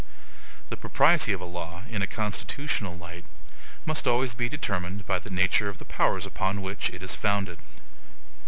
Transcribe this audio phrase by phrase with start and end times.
[0.69, 3.23] The propriety of a law, in a constitutional light,
[3.85, 7.59] must always be determined by the nature of the powers upon which it is founded.